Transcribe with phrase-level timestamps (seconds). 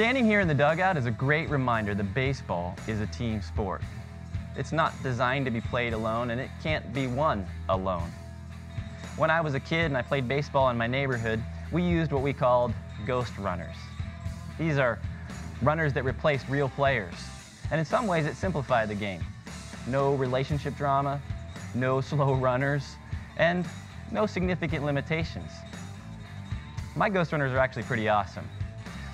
[0.00, 3.82] Standing here in the dugout is a great reminder that baseball is a team sport.
[4.56, 8.10] It's not designed to be played alone, and it can't be won alone.
[9.18, 12.22] When I was a kid and I played baseball in my neighborhood, we used what
[12.22, 12.72] we called
[13.04, 13.76] ghost runners.
[14.58, 14.98] These are
[15.60, 17.12] runners that replaced real players,
[17.70, 19.22] and in some ways it simplified the game.
[19.86, 21.20] No relationship drama,
[21.74, 22.96] no slow runners,
[23.36, 23.66] and
[24.10, 25.52] no significant limitations.
[26.96, 28.48] My ghost runners are actually pretty awesome.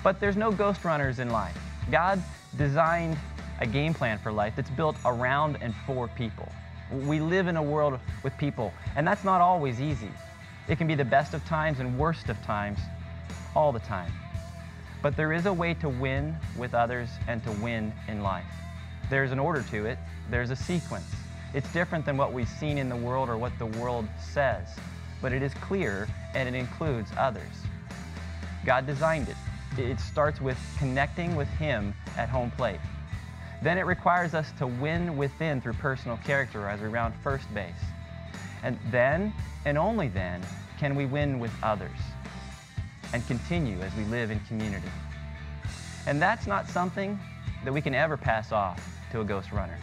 [0.03, 1.57] But there's no ghost runners in life.
[1.91, 2.21] God
[2.57, 3.17] designed
[3.59, 6.51] a game plan for life that's built around and for people.
[6.91, 10.11] We live in a world with people, and that's not always easy.
[10.67, 12.79] It can be the best of times and worst of times
[13.55, 14.11] all the time.
[15.01, 18.45] But there is a way to win with others and to win in life.
[19.09, 19.97] There's an order to it,
[20.29, 21.09] there's a sequence.
[21.53, 24.67] It's different than what we've seen in the world or what the world says,
[25.21, 27.43] but it is clear and it includes others.
[28.65, 29.35] God designed it.
[29.77, 32.79] It starts with connecting with Him at home plate.
[33.61, 37.73] Then it requires us to win within through personal character as we round first base.
[38.63, 39.33] And then,
[39.65, 40.41] and only then,
[40.79, 41.97] can we win with others
[43.13, 44.89] and continue as we live in community.
[46.05, 47.19] And that's not something
[47.63, 48.81] that we can ever pass off
[49.11, 49.77] to a ghost runner.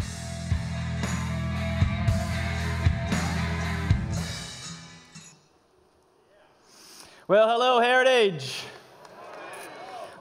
[7.27, 8.65] Well, hello, Heritage.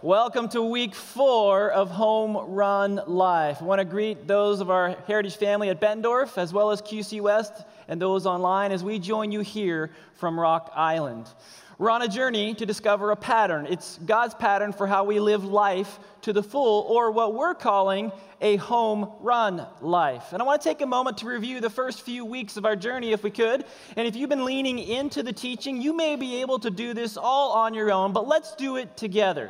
[0.04, 3.62] Welcome to week four of Home Run Life.
[3.62, 7.22] I want to greet those of our Heritage family at Bettendorf, as well as QC
[7.22, 7.54] West,
[7.88, 11.30] and those online as we join you here from Rock Island.
[11.78, 13.66] We're on a journey to discover a pattern.
[13.70, 18.12] It's God's pattern for how we live life to the full, or what we're calling
[18.42, 20.34] a home run life.
[20.34, 22.76] And I want to take a moment to review the first few weeks of our
[22.76, 23.64] journey, if we could.
[23.96, 27.16] And if you've been leaning into the teaching, you may be able to do this
[27.16, 29.50] all on your own, but let's do it together.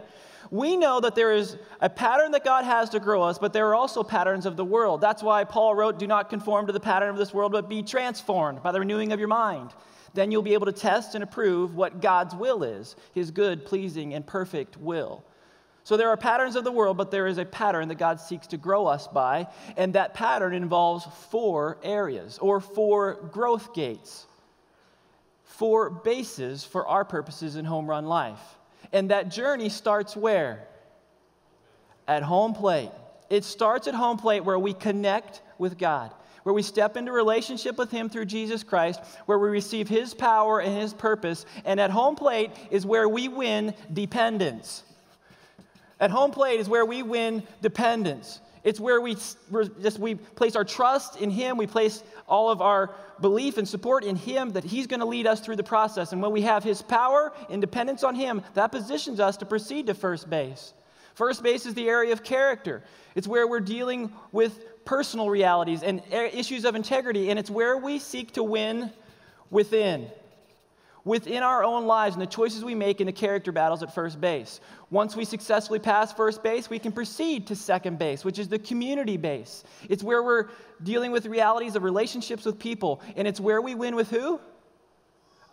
[0.53, 3.67] We know that there is a pattern that God has to grow us, but there
[3.69, 5.01] are also patterns of the world.
[5.01, 7.81] That's why Paul wrote, Do not conform to the pattern of this world, but be
[7.81, 9.71] transformed by the renewing of your mind.
[10.13, 14.13] Then you'll be able to test and approve what God's will is his good, pleasing,
[14.13, 15.23] and perfect will.
[15.83, 18.45] So there are patterns of the world, but there is a pattern that God seeks
[18.47, 24.27] to grow us by, and that pattern involves four areas or four growth gates,
[25.45, 28.59] four bases for our purposes in home run life.
[28.93, 30.65] And that journey starts where?
[32.07, 32.91] At home plate.
[33.29, 37.77] It starts at home plate where we connect with God where we step into relationship
[37.77, 41.45] with Him through Jesus Christ, where we receive His power and His purpose.
[41.65, 44.83] And at home plate is where we win dependence.
[45.99, 48.41] At home plate is where we win dependence.
[48.63, 51.57] It's where we just we place our trust in Him.
[51.57, 55.27] We place all of our belief and support in Him that He's going to lead
[55.27, 56.13] us through the process.
[56.13, 59.87] And when we have His power and dependence on Him, that positions us to proceed
[59.87, 60.73] to first base.
[61.13, 62.83] First base is the area of character.
[63.15, 67.77] It's where we're dealing with personal realities and eh, issues of integrity, and it's where
[67.77, 68.91] we seek to win
[69.49, 70.09] within.
[71.05, 74.21] Within our own lives and the choices we make in the character battles at first
[74.21, 74.61] base.
[74.89, 78.59] Once we successfully pass first base, we can proceed to second base, which is the
[78.59, 79.65] community base.
[79.89, 80.47] It's where we're
[80.81, 84.39] dealing with realities of relationships with people, and it's where we win with who?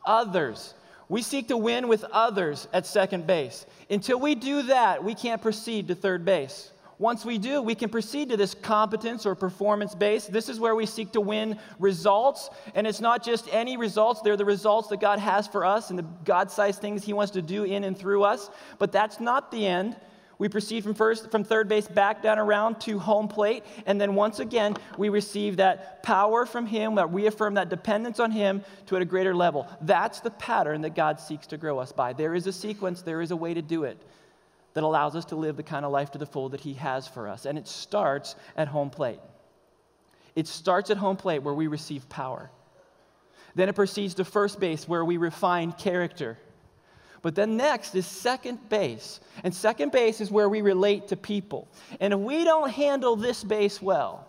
[0.07, 0.75] Others.
[1.09, 3.67] We seek to win with others at second base.
[3.91, 6.71] Until we do that, we can't proceed to third base.
[7.01, 10.27] Once we do, we can proceed to this competence or performance base.
[10.27, 12.51] This is where we seek to win results.
[12.75, 15.99] And it's not just any results, they're the results that God has for us and
[15.99, 18.51] the God sized things He wants to do in and through us.
[18.79, 19.97] But that's not the end.
[20.37, 24.15] We proceed from first from third base back down around to home plate, and then
[24.15, 28.63] once again we receive that power from Him, that we affirm that dependence on Him
[28.87, 29.67] to at a greater level.
[29.83, 32.13] That's the pattern that God seeks to grow us by.
[32.13, 33.99] There is a sequence, there is a way to do it
[34.75, 37.07] that allows us to live the kind of life to the full that He has
[37.07, 37.47] for us.
[37.47, 39.21] And it starts at home plate.
[40.37, 42.51] It starts at home plate where we receive power.
[43.55, 46.39] Then it proceeds to first base where we refine character.
[47.23, 49.21] But then next is second base.
[49.45, 51.69] And second base is where we relate to people.
[51.99, 54.27] And if we don't handle this base well,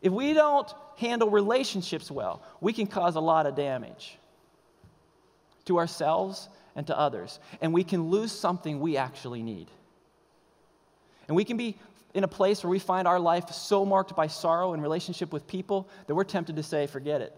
[0.00, 4.16] if we don't handle relationships well, we can cause a lot of damage
[5.64, 7.38] to ourselves and to others.
[7.60, 9.70] And we can lose something we actually need.
[11.28, 11.76] And we can be
[12.14, 15.46] in a place where we find our life so marked by sorrow and relationship with
[15.46, 17.36] people that we're tempted to say, forget it.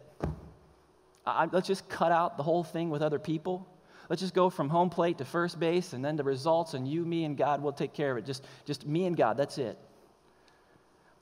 [1.26, 3.66] I, let's just cut out the whole thing with other people.
[4.08, 7.04] Let's just go from home plate to first base and then the results, and you,
[7.04, 8.26] me, and God will take care of it.
[8.26, 9.78] Just, just me and God, that's it.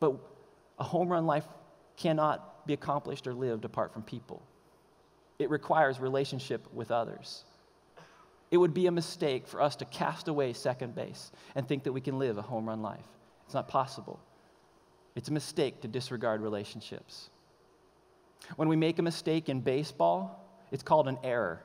[0.01, 0.17] But
[0.79, 1.47] a home run life
[1.97, 4.43] cannot be accomplished or lived apart from people.
[5.39, 7.45] It requires relationship with others.
[8.55, 11.93] It would be a mistake for us to cast away second base and think that
[11.93, 13.05] we can live a home run life.
[13.47, 14.21] It's not possible.
[15.17, 17.31] It's a mistake to disregard relationships.
[18.55, 20.41] When we make a mistake in baseball,
[20.71, 21.65] it's called an error.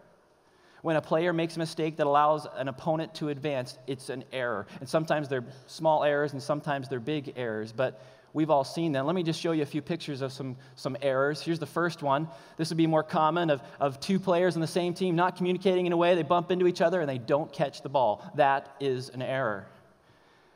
[0.81, 4.65] When a player makes a mistake that allows an opponent to advance, it's an error.
[4.79, 8.01] And sometimes they're small errors and sometimes they're big errors, but
[8.33, 9.05] we've all seen them.
[9.05, 11.41] Let me just show you a few pictures of some, some errors.
[11.41, 12.27] Here's the first one.
[12.57, 15.85] This would be more common of, of two players on the same team not communicating
[15.85, 18.29] in a way, they bump into each other and they don't catch the ball.
[18.35, 19.65] That is an error.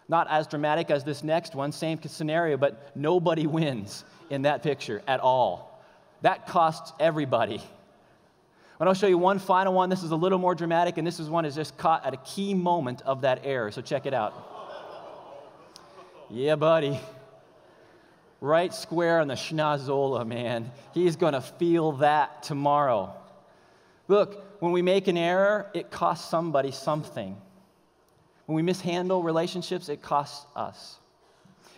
[0.08, 5.02] Not as dramatic as this next one, same scenario, but nobody wins in that picture
[5.08, 5.82] at all.
[6.22, 7.62] That costs everybody.
[8.80, 9.90] But I'll show you one final one.
[9.90, 12.18] This is a little more dramatic, and this is one is just caught at a
[12.18, 13.72] key moment of that error.
[13.72, 14.34] So check it out.
[16.30, 17.00] Yeah, buddy.
[18.44, 20.70] Right square on the schnozola, man.
[20.94, 23.16] He's going to feel that tomorrow.
[24.10, 27.38] Look, when we make an error, it costs somebody something.
[28.46, 30.98] When we mishandle relationships, it costs us.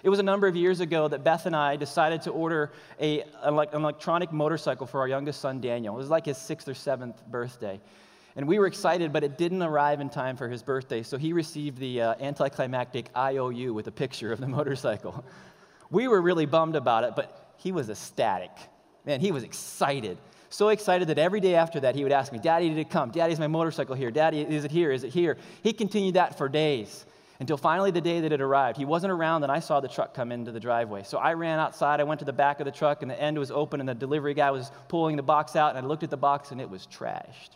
[0.02, 3.22] It was a number of years ago that Beth and I decided to order a,
[3.44, 5.94] an electronic motorcycle for our youngest son, Daniel.
[5.94, 7.80] It was like his sixth or seventh birthday.
[8.36, 11.32] And we were excited, but it didn't arrive in time for his birthday, so he
[11.32, 15.24] received the uh, anticlimactic IOU with a picture of the motorcycle.
[15.90, 18.52] We were really bummed about it, but he was ecstatic.
[19.06, 20.18] Man, he was excited.
[20.50, 23.12] So excited that every day after that, he would ask me, Daddy, did it come?
[23.12, 24.12] Daddy, is my motorcycle here?
[24.12, 24.92] Daddy, is it here?
[24.92, 25.38] Is it here?
[25.64, 27.06] He continued that for days
[27.40, 28.78] until finally the day that it arrived.
[28.78, 31.04] He wasn't around, and I saw the truck come into the driveway.
[31.04, 32.00] So I ran outside.
[32.00, 33.94] I went to the back of the truck, and the end was open, and the
[33.94, 36.70] delivery guy was pulling the box out, and I looked at the box, and it
[36.70, 37.50] was trashed.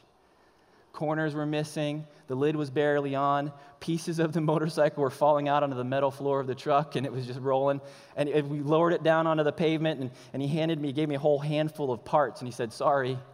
[0.92, 5.64] Corners were missing, the lid was barely on, pieces of the motorcycle were falling out
[5.64, 7.80] onto the metal floor of the truck, and it was just rolling.
[8.16, 11.08] And we lowered it down onto the pavement, and, and he handed me, he gave
[11.08, 13.18] me a whole handful of parts, and he said, Sorry.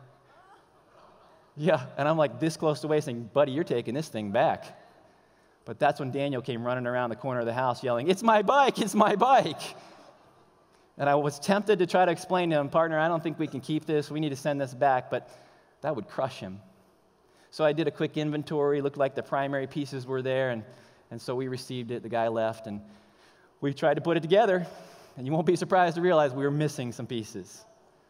[1.57, 4.77] Yeah, and I'm like this close to saying, Buddy, you're taking this thing back.
[5.63, 8.41] But that's when Daniel came running around the corner of the house yelling, It's my
[8.41, 9.61] bike, it's my bike.
[10.97, 13.47] And I was tempted to try to explain to him, Partner, I don't think we
[13.47, 14.11] can keep this.
[14.11, 15.09] We need to send this back.
[15.09, 15.29] But
[15.81, 16.59] that would crush him.
[17.55, 20.49] So I did a quick inventory, looked like the primary pieces were there.
[20.49, 20.61] And,
[21.09, 22.03] and so we received it.
[22.03, 22.67] The guy left.
[22.67, 22.81] And
[23.61, 24.67] we tried to put it together.
[25.15, 27.63] And you won't be surprised to realize we were missing some pieces.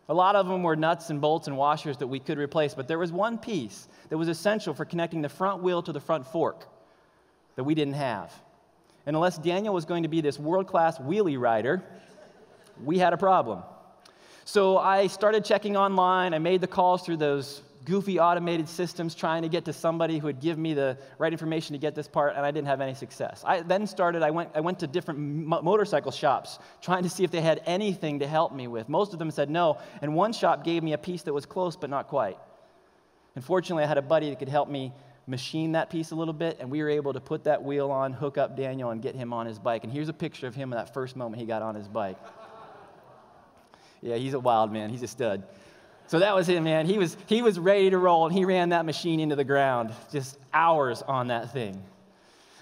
[0.10, 2.88] A lot of them were nuts and bolts and washers that we could replace, but
[2.88, 6.26] there was one piece that was essential for connecting the front wheel to the front
[6.26, 6.66] fork
[7.56, 8.34] that we didn't have.
[9.06, 11.84] And unless Daniel was going to be this world class wheelie rider,
[12.84, 13.62] we had a problem.
[14.44, 16.34] So I started checking online.
[16.34, 20.28] I made the calls through those goofy automated systems trying to get to somebody who
[20.28, 22.94] would give me the right information to get this part, and I didn't have any
[22.94, 23.44] success.
[23.46, 27.32] I then started, I went, I went to different motorcycle shops trying to see if
[27.32, 28.90] they had anything to help me with.
[28.90, 31.76] Most of them said no, and one shop gave me a piece that was close
[31.76, 32.38] but not quite.
[33.36, 34.92] Unfortunately, I had a buddy that could help me
[35.28, 38.14] machine that piece a little bit, and we were able to put that wheel on,
[38.14, 39.84] hook up Daniel, and get him on his bike.
[39.84, 42.18] And here's a picture of him in that first moment he got on his bike.
[44.02, 44.92] Yeah, he's a wild man.
[44.92, 45.48] He's a stud.
[46.08, 46.86] So that was him, man.
[46.86, 49.92] He was, he was ready to roll, and he ran that machine into the ground.
[50.12, 51.84] Just hours on that thing.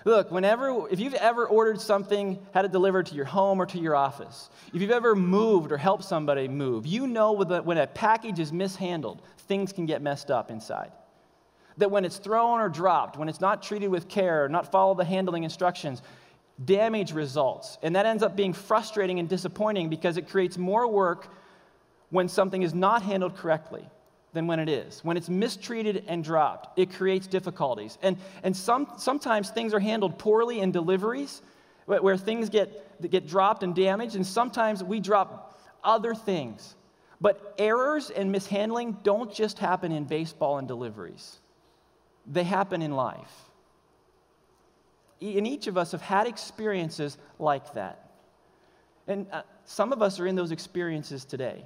[0.06, 3.80] Look, whenever, if you've ever ordered something, had it delivered to your home or to
[3.80, 7.88] your office, if you've ever moved or helped somebody move, you know that when a
[7.88, 10.92] package is mishandled, things can get messed up inside.
[11.78, 14.94] That when it's thrown or dropped, when it's not treated with care, or not follow
[14.94, 16.02] the handling instructions,
[16.64, 17.78] damage results.
[17.82, 21.30] And that ends up being frustrating and disappointing because it creates more work
[22.14, 23.84] when something is not handled correctly
[24.34, 25.04] than when it is.
[25.04, 27.98] When it's mistreated and dropped, it creates difficulties.
[28.04, 31.42] And, and some, sometimes things are handled poorly in deliveries
[31.88, 36.76] where things get, get dropped and damaged, and sometimes we drop other things.
[37.20, 41.40] But errors and mishandling don't just happen in baseball and deliveries
[42.26, 43.50] they happen in life.
[45.20, 48.12] And each of us have had experiences like that.
[49.08, 51.66] And uh, some of us are in those experiences today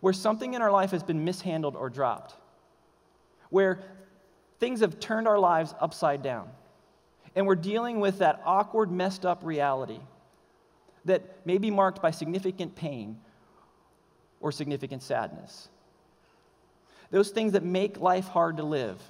[0.00, 2.34] where something in our life has been mishandled or dropped,
[3.50, 3.80] where
[4.58, 6.48] things have turned our lives upside down.
[7.34, 10.00] And we're dealing with that awkward, messed up reality
[11.04, 13.18] that may be marked by significant pain
[14.40, 15.68] or significant sadness.
[17.10, 19.00] Those things that make life hard to live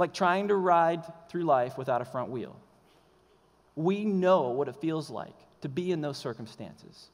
[0.00, 2.56] like trying to ride through life without a front wheel.
[3.76, 7.10] We know what it feels like to be in those circumstances.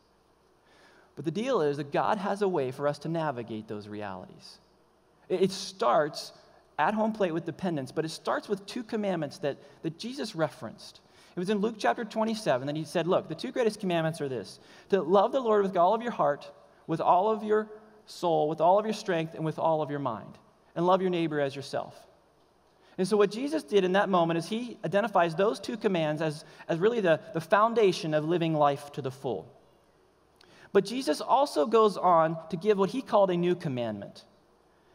[1.17, 4.59] But the deal is that God has a way for us to navigate those realities.
[5.29, 6.33] It starts
[6.79, 11.01] at home plate with dependence, but it starts with two commandments that, that Jesus referenced.
[11.35, 14.29] It was in Luke chapter 27 that he said, Look, the two greatest commandments are
[14.29, 16.51] this to love the Lord with all of your heart,
[16.87, 17.69] with all of your
[18.05, 20.39] soul, with all of your strength, and with all of your mind,
[20.75, 21.95] and love your neighbor as yourself.
[22.99, 26.45] And so, what Jesus did in that moment is he identifies those two commands as,
[26.69, 29.53] as really the, the foundation of living life to the full.
[30.73, 34.25] But Jesus also goes on to give what he called a new commandment.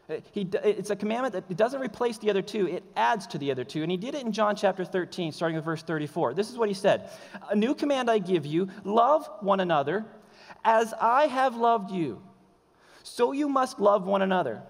[0.10, 3.52] Uh, he, it's a commandment that doesn't replace the other two, it adds to the
[3.52, 3.82] other two.
[3.82, 6.34] And he did it in John chapter 13, starting with verse 34.
[6.34, 7.10] This is what he said
[7.50, 10.06] A new command I give you love one another
[10.64, 12.22] as I have loved you.
[13.04, 14.62] So you must love one another.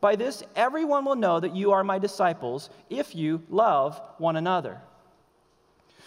[0.00, 4.80] By this, everyone will know that you are my disciples if you love one another.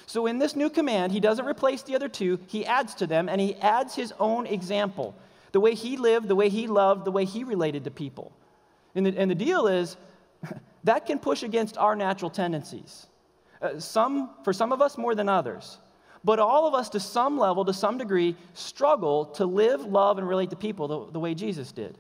[0.06, 3.30] So, in this new command, he doesn't replace the other two, he adds to them,
[3.30, 5.16] and he adds his own example
[5.52, 8.32] the way he lived, the way he loved, the way he related to people.
[8.96, 9.98] And the, and the deal is,
[10.84, 13.08] that can push against our natural tendencies.
[13.62, 15.78] Uh, some, for some of us, more than others.
[16.24, 20.28] But all of us, to some level, to some degree, struggle to live, love, and
[20.28, 21.98] relate to people the, the way Jesus did.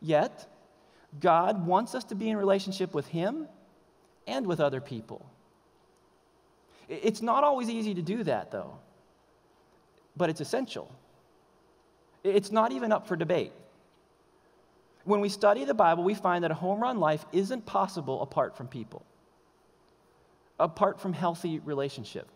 [0.00, 0.46] Yet,
[1.20, 3.48] God wants us to be in relationship with Him
[4.26, 5.26] and with other people.
[6.88, 8.78] It's not always easy to do that, though,
[10.16, 10.90] but it's essential.
[12.22, 13.52] It's not even up for debate.
[15.04, 18.56] When we study the Bible, we find that a home run life isn't possible apart
[18.56, 19.04] from people,
[20.58, 22.28] apart from healthy relationship.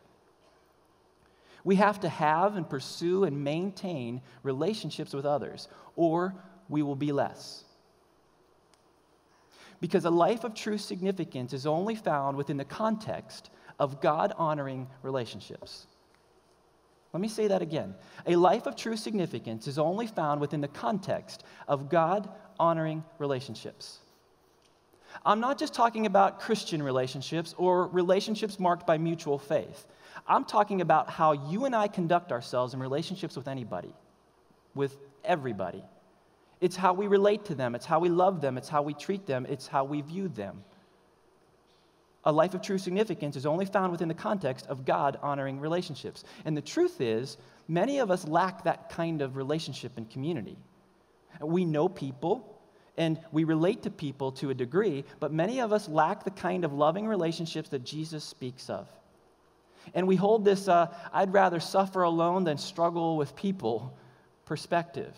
[1.65, 6.35] We have to have and pursue and maintain relationships with others, or
[6.69, 7.65] we will be less.
[9.81, 14.87] Because a life of true significance is only found within the context of God honoring
[15.03, 15.87] relationships.
[17.13, 17.95] Let me say that again.
[18.27, 22.29] A life of true significance is only found within the context of God
[22.61, 23.99] honoring relationships.
[25.27, 29.87] I'm not just talking about Christian relationships or relationships marked by mutual faith.
[30.29, 33.93] I'm talking about how you and I conduct ourselves in relationships with anybody,
[34.75, 35.83] with everybody.
[36.61, 39.27] It's how we relate to them, it's how we love them, it's how we treat
[39.27, 40.63] them, it's how we view them.
[42.25, 46.25] A life of true significance is only found within the context of God honoring relationships.
[46.45, 50.59] And the truth is, many of us lack that kind of relationship and community.
[51.41, 52.61] We know people
[52.99, 56.65] and we relate to people to a degree, but many of us lack the kind
[56.65, 58.87] of loving relationships that Jesus speaks of.
[59.95, 63.97] And we hold this uh, I'd rather suffer alone than struggle with people
[64.45, 65.17] perspective.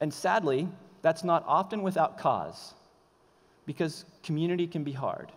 [0.00, 0.68] And sadly,
[1.00, 2.74] that's not often without cause,
[3.66, 5.32] because community can be hard.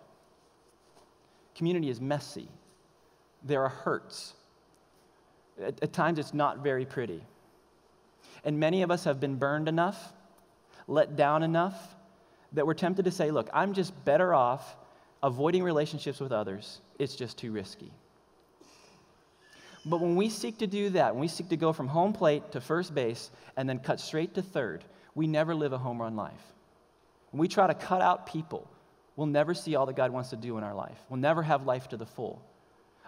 [1.54, 2.48] Community is messy.
[3.42, 4.34] There are hurts.
[5.62, 7.22] At, at, times, it's not very pretty.
[8.44, 10.12] And many of us have been burned enough,
[10.86, 11.94] let down enough,
[12.52, 14.76] that we're tempted to say, look, I'm just better off
[15.22, 16.80] avoiding relationships with others.
[16.98, 17.90] It's just too risky.
[19.84, 22.52] But when we seek to do that, when we seek to go from home plate
[22.52, 26.16] to first base and then cut straight to third, we never live a home run
[26.16, 26.52] life.
[27.30, 28.70] When we try to cut out people,
[29.16, 30.98] we'll never see all that God wants to do in our life.
[31.08, 32.42] We'll never have life to the full.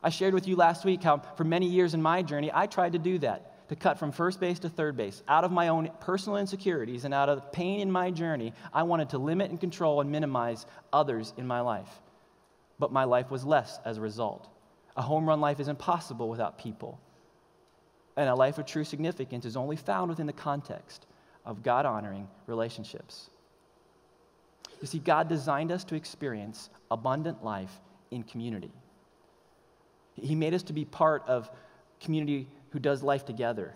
[0.02, 2.92] I shared with you last week how, for many years in my journey, I tried
[2.92, 5.22] to do that, to cut from first base to third base.
[5.26, 9.10] Out of my own personal insecurities and out of pain in my journey, I wanted
[9.10, 11.90] to limit and control and minimize others in my life.
[12.78, 14.48] But my life was less as a result.
[14.96, 17.00] A home run life is impossible without people.
[18.16, 21.06] And a life of true significance is only found within the context
[21.44, 23.30] of God honoring relationships.
[24.80, 27.80] You see, God designed us to experience abundant life
[28.10, 28.72] in community.
[30.14, 31.50] He made us to be part of
[32.00, 33.74] community who does life together.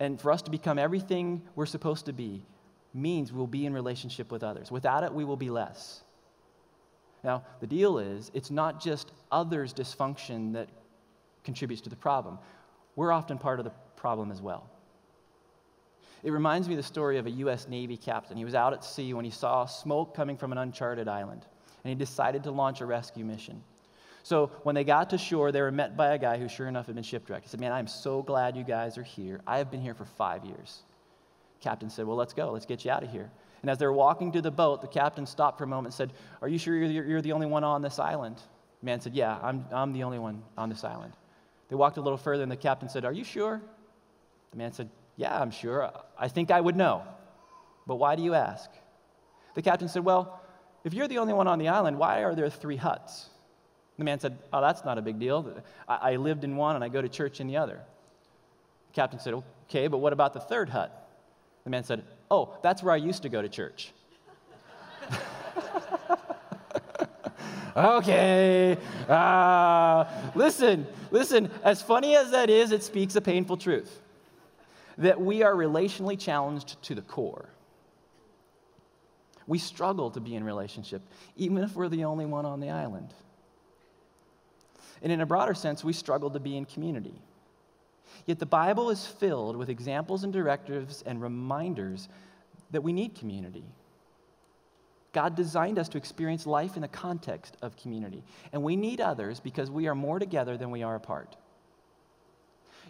[0.00, 2.44] And for us to become everything we're supposed to be
[2.94, 4.70] means we'll be in relationship with others.
[4.70, 6.02] Without it, we will be less.
[7.24, 10.68] Now, the deal is, it's not just others' dysfunction that
[11.44, 12.38] contributes to the problem.
[12.96, 14.68] We're often part of the problem as well.
[16.22, 17.66] It reminds me of the story of a U.S.
[17.68, 18.36] Navy captain.
[18.36, 21.44] He was out at sea when he saw smoke coming from an uncharted island,
[21.82, 23.62] and he decided to launch a rescue mission.
[24.22, 26.86] So when they got to shore, they were met by a guy who, sure enough,
[26.86, 27.44] had been shipwrecked.
[27.44, 29.40] He said, Man, I'm so glad you guys are here.
[29.46, 30.82] I have been here for five years.
[31.60, 32.52] Captain said, Well, let's go.
[32.52, 33.30] Let's get you out of here.
[33.62, 35.94] And as they were walking to the boat, the captain stopped for a moment and
[35.94, 38.36] said, Are you sure you're, you're the only one on this island?
[38.80, 41.14] The man said, Yeah, I'm, I'm the only one on this island.
[41.68, 43.60] They walked a little further, and the captain said, Are you sure?
[44.52, 45.90] The man said, Yeah, I'm sure.
[46.18, 47.02] I think I would know.
[47.86, 48.70] But why do you ask?
[49.54, 50.40] The captain said, Well,
[50.84, 53.28] if you're the only one on the island, why are there three huts?
[53.98, 55.62] The man said, Oh, that's not a big deal.
[55.88, 57.80] I, I lived in one and I go to church in the other.
[58.88, 59.34] The captain said,
[59.68, 60.98] Okay, but what about the third hut?
[61.64, 63.92] The man said, Oh, that's where I used to go to church.
[67.76, 68.78] okay.
[69.08, 70.04] Uh,
[70.34, 74.00] listen, listen, as funny as that is, it speaks a painful truth
[74.98, 77.48] that we are relationally challenged to the core.
[79.46, 81.02] We struggle to be in relationship,
[81.36, 83.12] even if we're the only one on the island.
[85.02, 87.14] And in a broader sense, we struggle to be in community.
[88.26, 92.08] Yet the Bible is filled with examples and directives and reminders
[92.70, 93.64] that we need community.
[95.12, 98.22] God designed us to experience life in the context of community.
[98.52, 101.36] And we need others because we are more together than we are apart.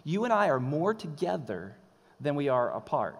[0.03, 1.75] You and I are more together
[2.23, 3.19] than we are apart.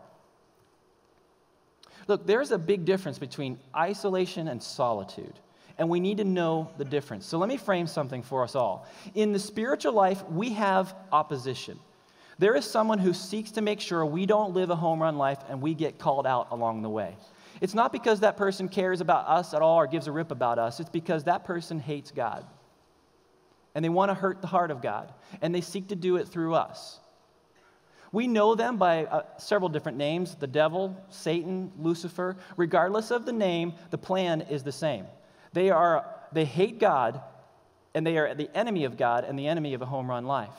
[2.07, 5.39] Look, there's a big difference between isolation and solitude,
[5.77, 7.25] and we need to know the difference.
[7.25, 8.87] So let me frame something for us all.
[9.15, 11.79] In the spiritual life, we have opposition.
[12.39, 15.39] There is someone who seeks to make sure we don't live a home run life
[15.49, 17.15] and we get called out along the way.
[17.61, 20.59] It's not because that person cares about us at all or gives a rip about
[20.59, 22.45] us, it's because that person hates God.
[23.75, 26.27] And they want to hurt the heart of God, and they seek to do it
[26.27, 26.99] through us.
[28.13, 32.37] We know them by uh, several different names the devil, Satan, Lucifer.
[32.55, 35.05] Regardless of the name, the plan is the same.
[35.51, 37.19] They, are, they hate God,
[37.95, 40.53] and they are the enemy of God and the enemy of a home run life.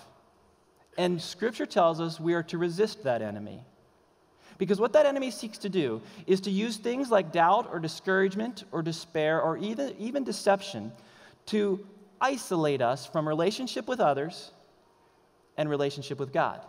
[0.99, 3.63] And Scripture tells us we are to resist that enemy.
[4.59, 8.65] Because what that enemy seeks to do is to use things like doubt or discouragement
[8.73, 10.93] or despair or even, even deception
[11.47, 11.87] to
[12.21, 14.51] isolate us from relationship with others
[15.57, 16.61] and relationship with God.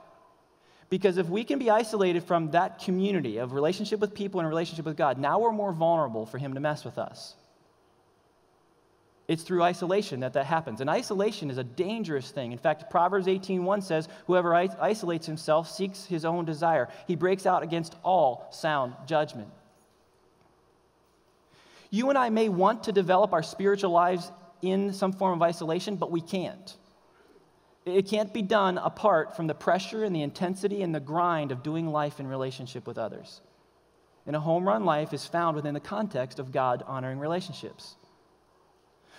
[0.90, 4.86] Because if we can be isolated from that community of relationship with people and relationship
[4.86, 7.36] with God, now we're more vulnerable for Him to mess with us.
[9.28, 10.82] It's through isolation that that happens.
[10.82, 12.52] And isolation is a dangerous thing.
[12.52, 16.90] In fact, Proverbs 18:1 says, "Whoever isolates himself seeks his own desire.
[17.08, 19.50] He breaks out against all sound judgment."
[21.90, 25.96] You and I may want to develop our spiritual lives in some form of isolation,
[25.96, 26.78] but we can't.
[27.86, 31.62] It can't be done apart from the pressure and the intensity and the grind of
[31.62, 33.42] doing life in relationship with others.
[34.26, 37.96] And a home run life is found within the context of God honoring relationships.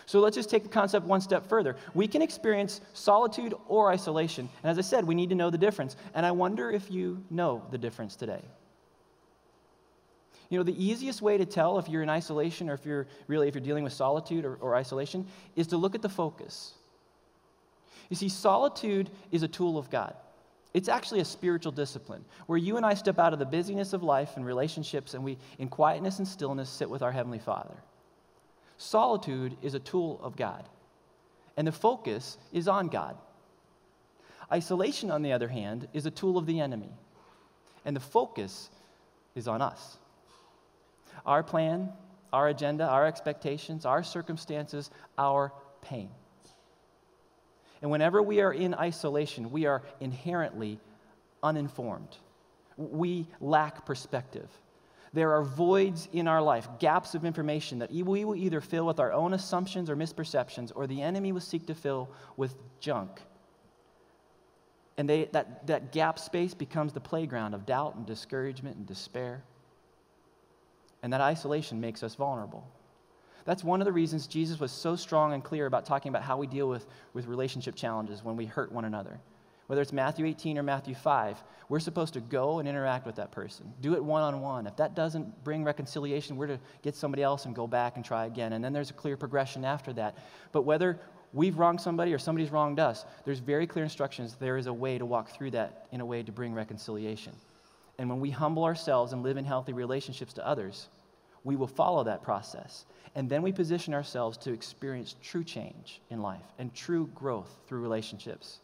[0.05, 1.77] So let's just take the concept one step further.
[1.95, 4.49] We can experience solitude or isolation.
[4.63, 5.97] And as I said, we need to know the difference.
[6.15, 8.43] And I wonder if you know the difference today.
[10.49, 13.49] You know, the easiest way to tell if you're in isolation or if you're really
[13.49, 15.27] if you're dealing with solitude or, or isolation
[15.57, 16.75] is to look at the focus.
[18.09, 20.15] You see, solitude is a tool of God.
[20.75, 24.03] It's actually a spiritual discipline where you and I step out of the busyness of
[24.03, 27.77] life and relationships and we, in quietness and stillness, sit with our Heavenly Father.
[28.77, 30.69] Solitude is a tool of God,
[31.57, 33.17] and the focus is on God.
[34.53, 36.93] Isolation, on the other hand, is a tool of the enemy,
[37.87, 38.69] and the focus
[39.35, 39.97] is on us.
[41.25, 41.89] Our plan,
[42.33, 46.11] our agenda, our expectations, our circumstances, our pain.
[47.83, 50.81] And whenever we are in isolation, we are inherently
[51.43, 52.17] uninformed.
[52.77, 54.49] We lack perspective.
[55.13, 59.01] There are voids in our life, gaps of information that we will either fill with
[59.01, 63.23] our own assumptions or misperceptions, or the enemy will seek to fill with junk.
[64.99, 69.43] And they, that, that gap space becomes the playground of doubt and discouragement and despair.
[71.03, 72.67] And that isolation makes us vulnerable.
[73.47, 76.37] That's one of the reasons Jesus was so strong and clear about talking about how
[76.37, 79.21] we deal with, with relationship challenges when we hurt one another.
[79.69, 83.33] Whether it's Matthew 18 or Matthew 5, we're supposed to go and interact with that
[83.33, 83.73] person.
[83.81, 84.67] Do it one on one.
[84.67, 88.27] If that doesn't bring reconciliation, we're to get somebody else and go back and try
[88.27, 88.53] again.
[88.53, 90.19] And then there's a clear progression after that.
[90.53, 91.01] But whether
[91.33, 94.37] we've wronged somebody or somebody's wronged us, there's very clear instructions.
[94.37, 97.33] There is a way to walk through that in a way to bring reconciliation.
[97.99, 100.89] And when we humble ourselves and live in healthy relationships to others,
[101.47, 102.85] we will follow that process.
[103.15, 107.81] And then we position ourselves to experience true change in life and true growth through
[107.81, 108.59] relationships.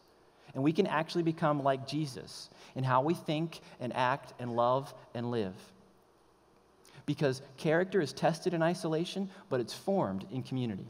[0.53, 4.93] And we can actually become like Jesus in how we think and act and love
[5.15, 5.55] and live.
[7.07, 10.87] Because character is tested in isolation, but it's formed in community.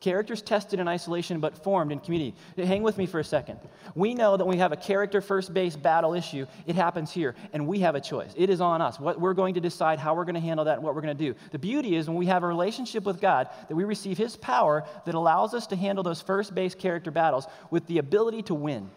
[0.00, 2.36] Characters tested in isolation but formed in community.
[2.56, 3.58] Hang with me for a second.
[3.96, 7.34] We know that when we have a character first base battle issue, it happens here,
[7.52, 8.32] and we have a choice.
[8.36, 9.00] It is on us.
[9.00, 11.16] What we're going to decide how we're going to handle that and what we're going
[11.16, 11.34] to do.
[11.50, 14.84] The beauty is when we have a relationship with God, that we receive His power
[15.04, 18.88] that allows us to handle those first base character battles with the ability to win,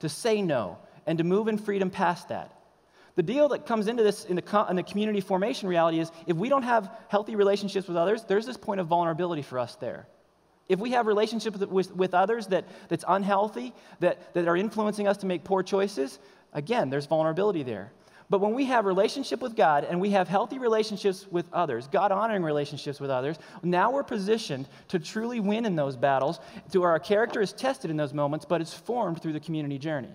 [0.00, 2.52] to say no, and to move in freedom past that.
[3.14, 6.36] The deal that comes into this in the, in the community formation reality is if
[6.36, 10.06] we don't have healthy relationships with others, there's this point of vulnerability for us there.
[10.68, 15.16] If we have relationships with, with, others that, that's unhealthy, that, that are influencing us
[15.18, 16.18] to make poor choices,
[16.52, 17.90] again, there's vulnerability there.
[18.30, 22.12] But when we have relationship with God and we have healthy relationships with others, God
[22.12, 26.38] honoring relationships with others, now we're positioned to truly win in those battles,
[26.72, 30.12] where our character is tested in those moments, but it's formed through the community journey.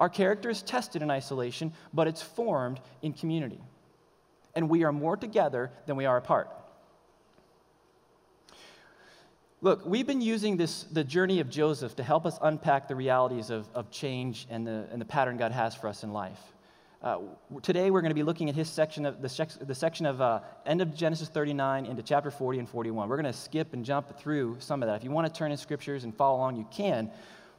[0.00, 3.60] Our character is tested in isolation, but it's formed in community.
[4.54, 6.50] and we are more together than we are apart.
[9.62, 13.50] Look, we've been using this, the journey of Joseph to help us unpack the realities
[13.50, 16.40] of, of change and the, and the pattern God has for us in life.
[17.02, 17.18] Uh,
[17.60, 20.40] today, we're going to be looking at his section of the, the section of uh,
[20.64, 23.06] end of Genesis 39 into chapter 40 and 41.
[23.06, 24.96] We're going to skip and jump through some of that.
[24.96, 27.10] If you want to turn in scriptures and follow along, you can.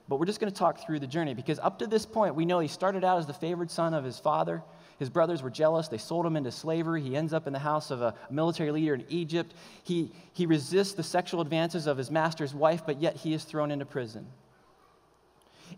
[0.09, 2.45] But we're just going to talk through the journey because up to this point, we
[2.45, 4.63] know he started out as the favored son of his father.
[5.01, 5.87] His brothers were jealous.
[5.87, 7.01] They sold him into slavery.
[7.01, 9.55] He ends up in the house of a military leader in Egypt.
[9.81, 13.71] He, he resists the sexual advances of his master's wife, but yet he is thrown
[13.71, 14.27] into prison.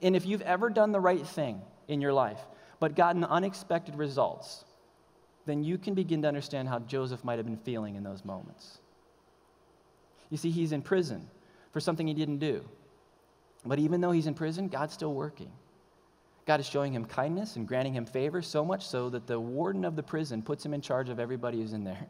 [0.01, 2.41] And if you've ever done the right thing in your life,
[2.81, 4.65] but gotten unexpected results,
[5.45, 8.79] then you can begin to understand how Joseph might have been feeling in those moments.
[10.31, 11.29] You see, he's in prison
[11.71, 12.65] for something he didn't do.
[13.65, 15.53] But even though he's in prison, God's still working.
[16.45, 19.85] God is showing him kindness and granting him favor, so much so that the warden
[19.85, 22.05] of the prison puts him in charge of everybody who's in there.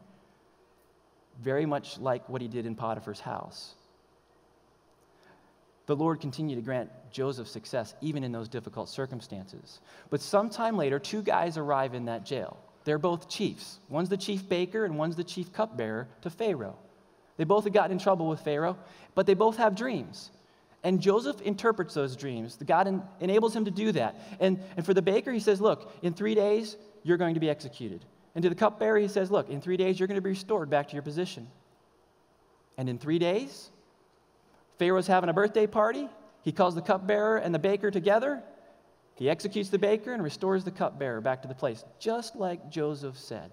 [1.40, 3.74] Very much like what he did in Potiphar's house.
[5.86, 9.80] The Lord continued to grant Joseph success even in those difficult circumstances.
[10.10, 12.56] But sometime later, two guys arrive in that jail.
[12.84, 13.78] They're both chiefs.
[13.88, 16.76] One's the chief baker and one's the chief cupbearer to Pharaoh.
[17.36, 18.78] They both have gotten in trouble with Pharaoh,
[19.14, 20.30] but they both have dreams.
[20.84, 22.58] And Joseph interprets those dreams.
[22.64, 24.20] God en- enables him to do that.
[24.38, 27.48] And, and for the baker, he says, Look, in three days, you're going to be
[27.48, 28.04] executed.
[28.34, 30.68] And to the cupbearer, he says, Look, in three days, you're going to be restored
[30.68, 31.48] back to your position.
[32.76, 33.70] And in three days,
[34.78, 36.08] Pharaoh's having a birthday party.
[36.42, 38.42] He calls the cupbearer and the baker together.
[39.14, 43.16] He executes the baker and restores the cupbearer back to the place, just like Joseph
[43.16, 43.52] said.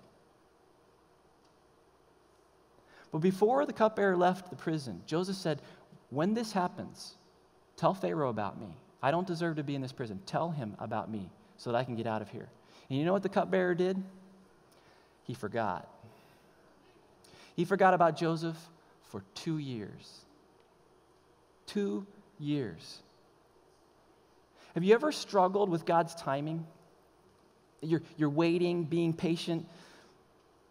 [3.11, 5.61] But before the cupbearer left the prison, Joseph said,
[6.09, 7.15] When this happens,
[7.81, 8.67] Tell Pharaoh about me.
[9.01, 10.19] I don't deserve to be in this prison.
[10.27, 12.47] Tell him about me so that I can get out of here.
[12.87, 13.97] And you know what the cupbearer did?
[15.23, 15.89] He forgot.
[17.55, 18.55] He forgot about Joseph
[19.09, 20.19] for two years.
[21.65, 22.05] Two
[22.39, 22.99] years.
[24.75, 26.67] Have you ever struggled with God's timing?
[27.81, 29.67] You're, you're waiting, being patient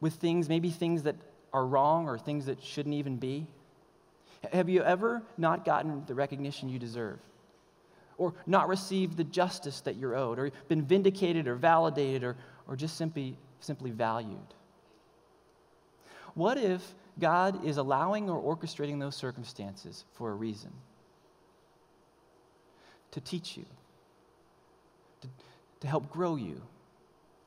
[0.00, 1.16] with things, maybe things that
[1.52, 3.48] are wrong or things that shouldn't even be?
[4.52, 7.18] Have you ever not gotten the recognition you deserve?
[8.16, 10.38] Or not received the justice that you're owed?
[10.38, 14.54] Or been vindicated or validated or, or just simply, simply valued?
[16.34, 20.72] What if God is allowing or orchestrating those circumstances for a reason?
[23.12, 23.66] To teach you,
[25.20, 25.28] to,
[25.80, 26.62] to help grow you,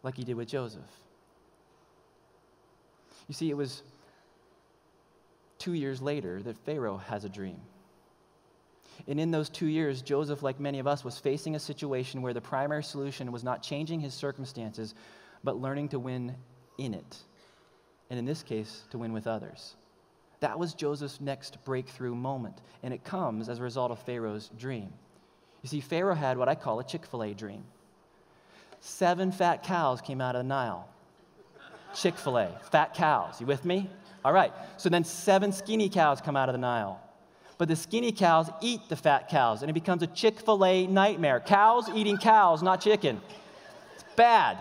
[0.04, 0.82] like He did with Joseph.
[3.28, 3.84] You see, it was
[5.64, 7.62] two years later that Pharaoh has a dream.
[9.08, 12.34] And in those two years, Joseph, like many of us, was facing a situation where
[12.34, 14.94] the primary solution was not changing his circumstances,
[15.42, 16.36] but learning to win
[16.78, 17.18] in it.
[18.10, 19.76] And in this case, to win with others.
[20.42, 22.60] That was Joseph's next breakthrough moment.
[22.84, 24.92] And it comes as a result of Pharaoh's dream.
[25.62, 27.64] You see, Pharaoh had what I call a Chick fil A dream.
[28.82, 30.90] Seven fat cows came out of the Nile.
[31.96, 33.40] Chick fil A, fat cows.
[33.40, 33.90] You with me?
[34.26, 37.02] All right, so then seven skinny cows come out of the Nile.
[37.58, 40.88] But the skinny cows eat the fat cows, and it becomes a Chick fil A
[40.88, 41.40] nightmare.
[41.40, 43.22] Cows eating cows, not chicken.
[43.96, 44.58] It's bad.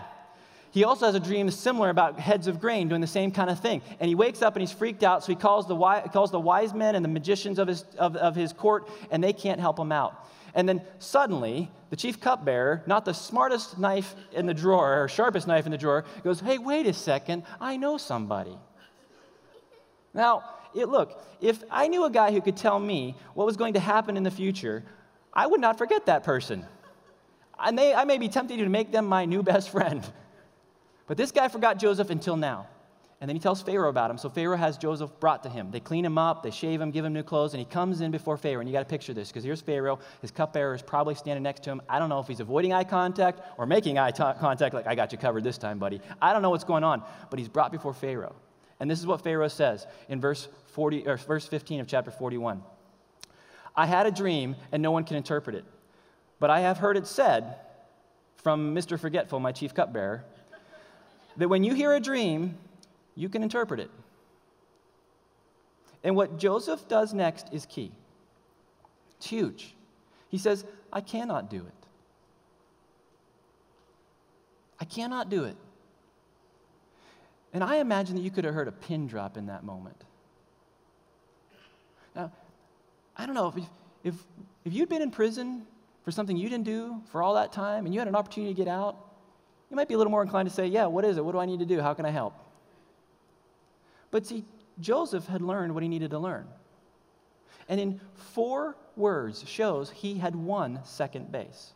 [0.71, 3.59] He also has a dream similar about heads of grain doing the same kind of
[3.59, 3.83] thing.
[3.99, 5.75] And he wakes up and he's freaked out, so he calls the,
[6.11, 9.33] calls the wise men and the magicians of his, of, of his court, and they
[9.33, 10.27] can't help him out.
[10.55, 15.47] And then suddenly, the chief cupbearer, not the smartest knife in the drawer or sharpest
[15.47, 18.57] knife in the drawer, goes, Hey, wait a second, I know somebody.
[20.13, 20.43] Now,
[20.75, 23.79] it, look, if I knew a guy who could tell me what was going to
[23.79, 24.83] happen in the future,
[25.33, 26.65] I would not forget that person.
[27.57, 30.03] I may, I may be tempted to make them my new best friend.
[31.07, 32.67] But this guy forgot Joseph until now.
[33.21, 34.17] And then he tells Pharaoh about him.
[34.17, 35.71] So Pharaoh has Joseph brought to him.
[35.71, 38.11] They clean him up, they shave him, give him new clothes, and he comes in
[38.11, 38.59] before Pharaoh.
[38.59, 39.99] And you got to picture this because here's Pharaoh.
[40.21, 41.81] His cupbearer is probably standing next to him.
[41.87, 44.95] I don't know if he's avoiding eye contact or making eye t- contact, like, I
[44.95, 46.01] got you covered this time, buddy.
[46.21, 47.01] I don't know what's going on.
[47.29, 48.35] But he's brought before Pharaoh.
[48.83, 52.61] And this is what Pharaoh says in verse, 40, or verse 15 of chapter 41.
[53.77, 55.63] I had a dream, and no one can interpret it.
[56.37, 57.55] But I have heard it said
[58.35, 58.99] from Mr.
[58.99, 60.25] Forgetful, my chief cupbearer,
[61.37, 62.57] that when you hear a dream,
[63.15, 63.89] you can interpret it.
[66.03, 67.93] And what Joseph does next is key.
[69.15, 69.75] It's huge.
[70.27, 71.87] He says, I cannot do it.
[74.81, 75.55] I cannot do it.
[77.53, 80.03] And I imagine that you could have heard a pin drop in that moment.
[82.15, 82.31] Now,
[83.15, 83.63] I don't know if,
[84.03, 84.15] if,
[84.65, 85.65] if you'd been in prison
[86.03, 88.57] for something you didn't do for all that time and you had an opportunity to
[88.57, 88.97] get out,
[89.69, 91.25] you might be a little more inclined to say, Yeah, what is it?
[91.25, 91.79] What do I need to do?
[91.79, 92.33] How can I help?
[94.11, 94.43] But see,
[94.79, 96.47] Joseph had learned what he needed to learn.
[97.69, 101.73] And in four words shows he had won second base.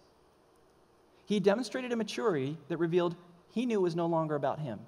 [1.25, 3.15] He demonstrated a maturity that revealed
[3.49, 4.79] he knew it was no longer about him.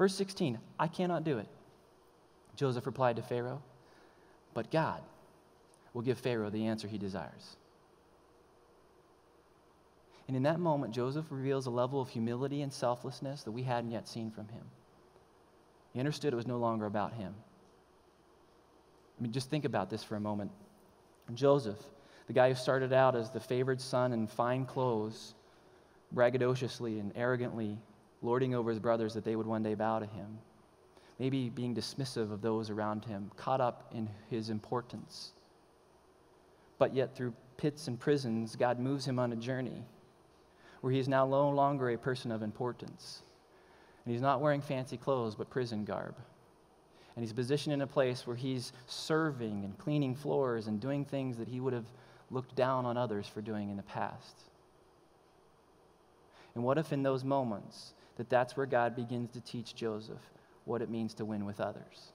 [0.00, 1.46] Verse 16, I cannot do it.
[2.56, 3.60] Joseph replied to Pharaoh,
[4.54, 5.02] but God
[5.92, 7.58] will give Pharaoh the answer he desires.
[10.26, 13.90] And in that moment, Joseph reveals a level of humility and selflessness that we hadn't
[13.90, 14.62] yet seen from him.
[15.92, 17.34] He understood it was no longer about him.
[19.18, 20.50] I mean, just think about this for a moment.
[21.34, 21.76] Joseph,
[22.26, 25.34] the guy who started out as the favored son in fine clothes,
[26.14, 27.76] braggadociously and arrogantly
[28.22, 30.38] lording over his brothers that they would one day bow to him,
[31.18, 35.32] maybe being dismissive of those around him, caught up in his importance.
[36.78, 39.84] But yet, through pits and prisons, God moves him on a journey
[40.80, 43.22] where he is now no longer a person of importance.
[44.04, 46.16] And he's not wearing fancy clothes, but prison garb.
[47.14, 51.36] And he's positioned in a place where he's serving and cleaning floors and doing things
[51.36, 51.84] that he would have
[52.30, 54.40] looked down on others for doing in the past.
[56.54, 60.20] And what if in those moments that that's where God begins to teach Joseph
[60.66, 62.12] what it means to win with others?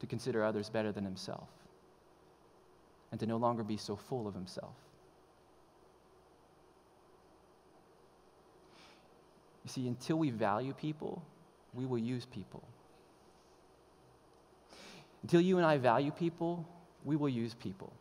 [0.00, 1.48] To consider others better than himself
[3.12, 4.74] and to no longer be so full of himself.
[9.62, 11.22] You see, until we value people,
[11.74, 12.64] we will use people.
[15.22, 16.68] Until you and I value people,
[17.04, 17.92] we will use people.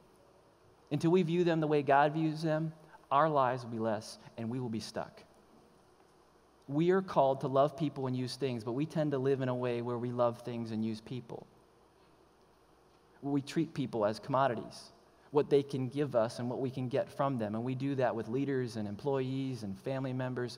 [0.91, 2.73] Until we view them the way God views them,
[3.11, 5.21] our lives will be less and we will be stuck.
[6.67, 9.49] We are called to love people and use things, but we tend to live in
[9.49, 11.45] a way where we love things and use people.
[13.21, 14.91] We treat people as commodities,
[15.31, 17.55] what they can give us and what we can get from them.
[17.55, 20.57] And we do that with leaders and employees and family members.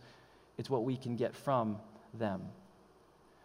[0.57, 1.77] It's what we can get from
[2.13, 2.41] them.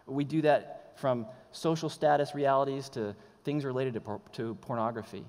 [0.07, 5.25] We do that from social status realities to things related to, por- to pornography.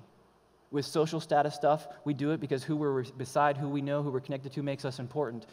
[0.70, 4.10] With social status stuff, we do it because who we're beside, who we know, who
[4.10, 5.46] we're connected to makes us important,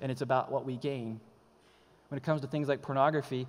[0.00, 1.20] and it's about what we gain.
[2.08, 3.46] When it comes to things like pornography,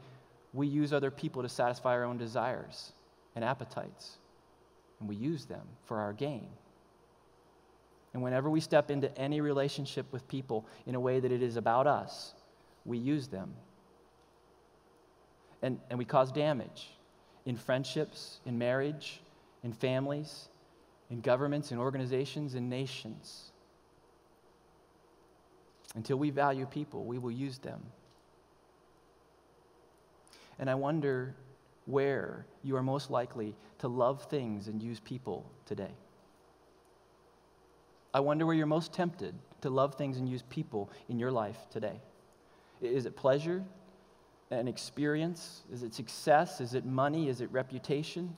[0.53, 2.93] we use other people to satisfy our own desires
[3.35, 4.17] and appetites,
[4.99, 6.47] and we use them for our gain.
[8.13, 11.57] And whenever we step into any relationship with people in a way that it is
[11.57, 12.33] about us,
[12.85, 13.53] we use them.
[15.61, 16.91] And, and we cause damage
[17.45, 19.19] in friendships, in marriage,
[19.63, 20.47] in families,
[21.09, 23.51] in governments, in organizations, in nations.
[25.95, 27.81] Until we value people, we will use them.
[30.59, 31.35] And I wonder
[31.85, 35.91] where you are most likely to love things and use people today.
[38.13, 41.57] I wonder where you're most tempted to love things and use people in your life
[41.69, 41.99] today.
[42.81, 43.63] Is it pleasure,
[44.51, 45.63] an experience?
[45.71, 46.61] Is it success?
[46.61, 47.29] Is it money?
[47.29, 48.35] Is it reputation?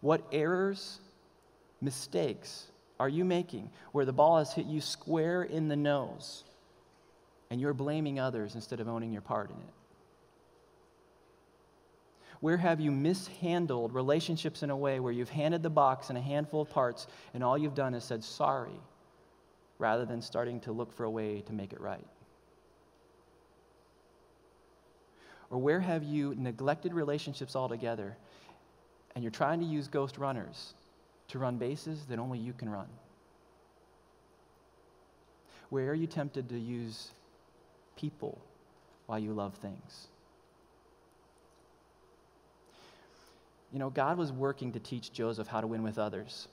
[0.00, 1.00] What errors,
[1.80, 2.71] mistakes
[3.02, 6.44] are you making where the ball has hit you square in the nose
[7.50, 9.74] and you're blaming others instead of owning your part in it?
[12.38, 16.20] Where have you mishandled relationships in a way where you've handed the box and a
[16.20, 18.80] handful of parts and all you've done is said sorry
[19.80, 22.06] rather than starting to look for a way to make it right?
[25.50, 28.16] Or where have you neglected relationships altogether
[29.16, 30.74] and you're trying to use ghost runners
[31.32, 32.86] to run bases that only you can run?
[35.70, 37.10] Where are you tempted to use
[37.96, 38.38] people
[39.06, 40.08] while you love things?
[43.72, 46.48] You know, God was working to teach Joseph how to win with others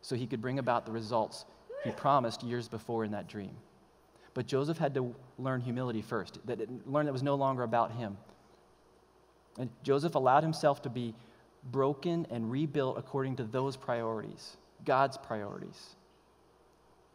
[0.00, 1.44] so he could bring about the results
[1.84, 3.54] he promised years before in that dream.
[4.32, 7.62] But Joseph had to learn humility first, that it, learn that it was no longer
[7.62, 8.16] about him.
[9.58, 11.14] And Joseph allowed himself to be
[11.70, 15.96] broken and rebuilt according to those priorities, God's priorities.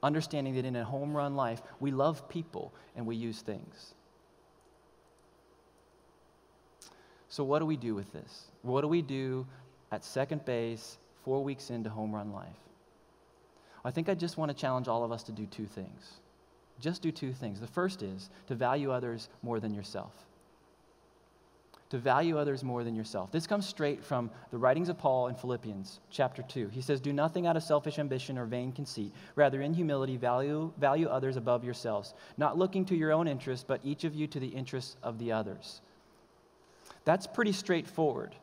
[0.03, 3.93] Understanding that in a home run life, we love people and we use things.
[7.29, 8.45] So, what do we do with this?
[8.61, 9.47] What do we do
[9.91, 12.47] at second base, four weeks into home run life?
[13.85, 16.19] I think I just want to challenge all of us to do two things.
[16.79, 17.59] Just do two things.
[17.59, 20.13] The first is to value others more than yourself.
[21.91, 23.33] To value others more than yourself.
[23.33, 26.69] This comes straight from the writings of Paul in Philippians chapter 2.
[26.69, 29.11] He says, Do nothing out of selfish ambition or vain conceit.
[29.35, 33.81] Rather, in humility, value, value others above yourselves, not looking to your own interests, but
[33.83, 35.81] each of you to the interests of the others.
[37.03, 38.35] That's pretty straightforward.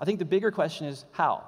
[0.00, 1.42] I think the bigger question is how?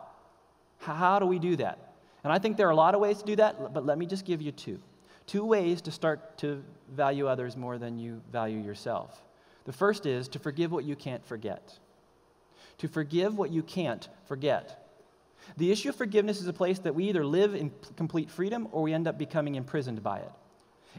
[0.78, 1.78] How do we do that?
[2.24, 4.06] And I think there are a lot of ways to do that, but let me
[4.06, 4.80] just give you two.
[5.28, 9.22] Two ways to start to value others more than you value yourself.
[9.64, 11.78] The first is to forgive what you can't forget.
[12.78, 14.80] To forgive what you can't forget.
[15.56, 18.82] The issue of forgiveness is a place that we either live in complete freedom or
[18.82, 20.32] we end up becoming imprisoned by it.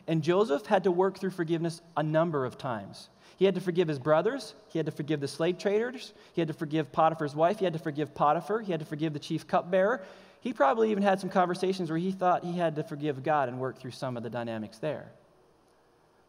[0.07, 3.09] And Joseph had to work through forgiveness a number of times.
[3.37, 4.53] He had to forgive his brothers.
[4.69, 6.13] He had to forgive the slave traders.
[6.33, 7.59] He had to forgive Potiphar's wife.
[7.59, 8.61] He had to forgive Potiphar.
[8.61, 10.03] He had to forgive the chief cupbearer.
[10.41, 13.59] He probably even had some conversations where he thought he had to forgive God and
[13.59, 15.11] work through some of the dynamics there.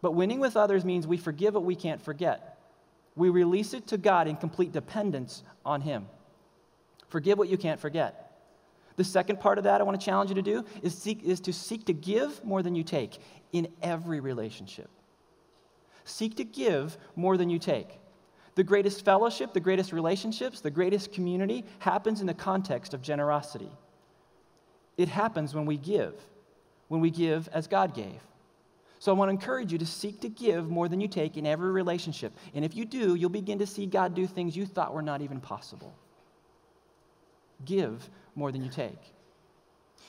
[0.07, 2.61] But winning with others means we forgive what we can't forget.
[3.16, 6.07] We release it to God in complete dependence on Him.
[7.09, 8.38] Forgive what you can't forget.
[8.95, 11.40] The second part of that I want to challenge you to do is, seek, is
[11.40, 13.19] to seek to give more than you take
[13.51, 14.88] in every relationship.
[16.05, 17.99] Seek to give more than you take.
[18.55, 23.73] The greatest fellowship, the greatest relationships, the greatest community happens in the context of generosity.
[24.97, 26.14] It happens when we give,
[26.87, 28.23] when we give as God gave.
[29.07, 31.47] So I want to encourage you to seek to give more than you take in
[31.47, 32.37] every relationship.
[32.55, 35.23] And if you do, you'll begin to see God do things you thought were not
[35.23, 35.95] even possible.
[37.64, 38.99] Give more than you take.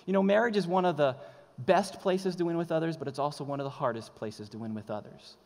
[0.08, 1.16] You know, marriage is one of the
[1.60, 4.58] best places to win with others, but it's also one of the hardest places to
[4.58, 5.38] win with others.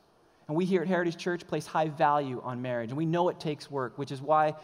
[0.48, 3.42] And we here at Heritage Church place high value on marriage, and we know it
[3.42, 4.56] takes work, which is why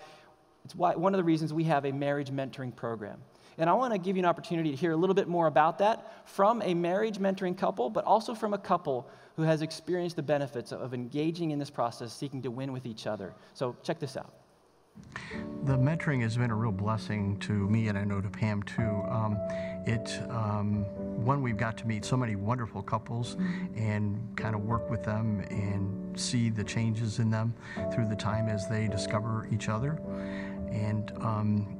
[0.64, 3.20] it's why, one of the reasons we have a marriage mentoring program.
[3.58, 5.80] And I want to give you an opportunity to hear a little bit more about
[5.80, 10.24] that from a marriage mentoring couple, but also from a couple who has experienced the
[10.24, 13.34] benefits of engaging in this process, seeking to win with each other.
[13.54, 14.34] So check this out.
[15.66, 19.04] The mentoring has been a real blessing to me, and I know to Pam too.
[19.10, 19.38] Um,
[19.86, 20.86] it um,
[21.24, 23.36] one we've got to meet so many wonderful couples
[23.76, 27.54] and kind of work with them and see the changes in them
[27.94, 30.00] through the time as they discover each other,
[30.72, 31.77] and um,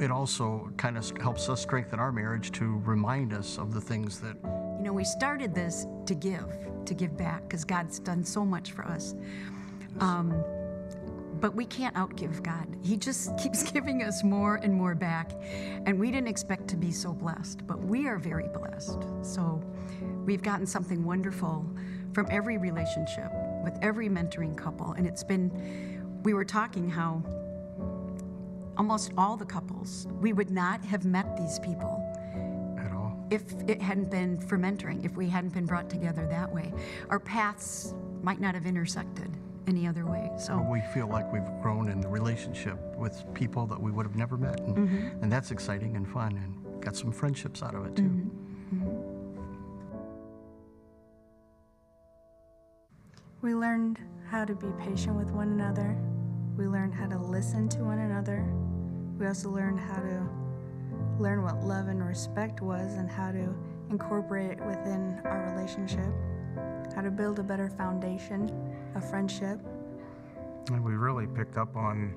[0.00, 4.20] it also kind of helps us strengthen our marriage to remind us of the things
[4.20, 4.36] that.
[4.44, 6.46] You know, we started this to give,
[6.84, 9.14] to give back, because God's done so much for us.
[10.00, 10.44] Um,
[11.40, 12.66] but we can't outgive God.
[12.82, 15.32] He just keeps giving us more and more back.
[15.86, 19.04] And we didn't expect to be so blessed, but we are very blessed.
[19.22, 19.62] So
[20.24, 21.66] we've gotten something wonderful
[22.12, 23.30] from every relationship,
[23.62, 24.92] with every mentoring couple.
[24.92, 27.22] And it's been, we were talking how
[28.76, 32.00] almost all the couples, we would not have met these people
[32.78, 33.16] at all.
[33.30, 36.72] if it hadn't been for mentoring, if we hadn't been brought together that way.
[37.10, 39.30] Our paths might not have intersected
[39.66, 40.30] any other way.
[40.38, 44.16] So we feel like we've grown in the relationship with people that we would have
[44.16, 44.60] never met.
[44.60, 45.22] And, Mm-hmm.
[45.22, 48.02] and that's exciting and fun and got some friendships out of it too.
[48.02, 49.10] Mm-hmm.
[53.40, 53.98] We learned
[54.30, 55.96] how to be patient with one another.
[56.56, 58.46] We learned how to listen to one another.
[59.18, 60.28] We also learned how to
[61.18, 63.52] learn what love and respect was and how to
[63.90, 66.06] incorporate it within our relationship,
[66.94, 68.48] how to build a better foundation
[68.94, 69.58] of friendship.
[70.68, 72.14] And we really picked up on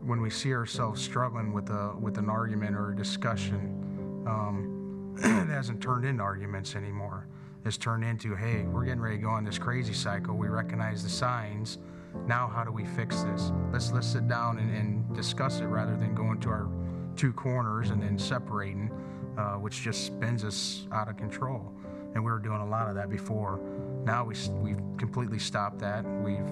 [0.00, 4.24] when we see ourselves struggling with a with an argument or a discussion.
[4.26, 7.28] Um, it hasn't turned into arguments anymore.
[7.64, 10.36] It's turned into, hey, we're getting ready to go on this crazy cycle.
[10.36, 11.78] We recognize the signs.
[12.26, 13.52] Now, how do we fix this?
[13.72, 16.68] Let's let's sit down and, and discuss it rather than going to our
[17.16, 18.90] two corners and then separating,
[19.36, 21.72] uh, which just spins us out of control.
[22.14, 23.60] And we were doing a lot of that before.
[24.04, 26.04] Now we we've completely stopped that.
[26.22, 26.48] We've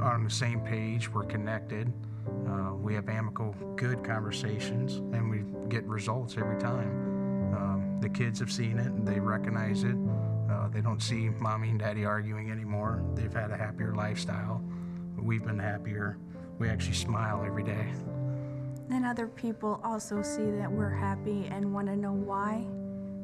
[0.00, 1.12] are on the same page.
[1.12, 1.92] We're connected.
[2.46, 7.54] Uh, we have amicable, good conversations, and we get results every time.
[7.54, 9.96] Um, the kids have seen it and they recognize it.
[10.54, 13.02] Uh, they don't see mommy and daddy arguing anymore.
[13.14, 14.62] They've had a happier lifestyle.
[15.18, 16.16] We've been happier.
[16.58, 17.88] We actually smile every day.
[18.90, 22.66] And other people also see that we're happy and want to know why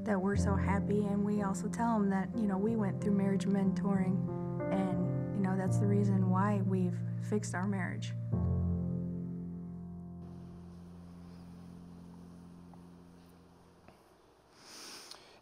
[0.04, 1.04] that we're so happy.
[1.04, 4.18] And we also tell them that, you know, we went through marriage mentoring
[4.72, 8.12] and, you know, that's the reason why we've fixed our marriage.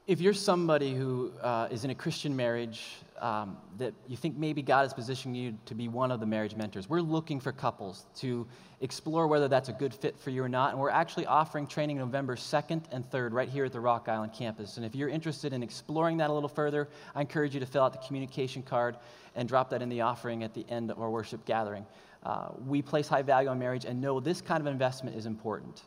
[0.08, 4.62] If you're somebody who uh, is in a Christian marriage um, that you think maybe
[4.62, 8.06] God is positioning you to be one of the marriage mentors, we're looking for couples
[8.20, 8.46] to
[8.80, 10.70] explore whether that's a good fit for you or not.
[10.70, 14.32] And we're actually offering training November 2nd and 3rd right here at the Rock Island
[14.32, 14.78] campus.
[14.78, 17.82] And if you're interested in exploring that a little further, I encourage you to fill
[17.82, 18.96] out the communication card
[19.36, 21.84] and drop that in the offering at the end of our worship gathering.
[22.22, 25.82] Uh, we place high value on marriage and know this kind of investment is important.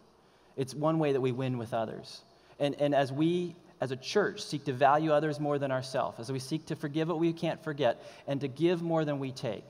[0.58, 2.22] It's one way that we win with others.
[2.62, 6.32] And, and as we, as a church, seek to value others more than ourselves, as
[6.32, 9.66] we seek to forgive what we can't forget, and to give more than we take,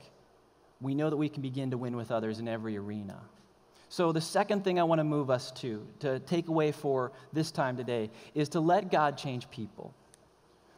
[0.82, 3.18] we know that we can begin to win with others in every arena.
[3.88, 7.50] So, the second thing I want to move us to, to take away for this
[7.50, 9.94] time today, is to let God change people.